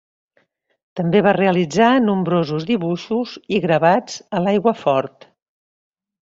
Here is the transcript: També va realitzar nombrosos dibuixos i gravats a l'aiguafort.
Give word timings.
També 0.99 1.21
va 1.27 1.33
realitzar 1.37 1.89
nombrosos 2.07 2.67
dibuixos 2.71 3.37
i 3.59 3.63
gravats 3.69 4.19
a 4.41 4.45
l'aiguafort. 4.47 5.33